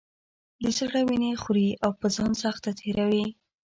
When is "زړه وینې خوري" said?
0.77-1.69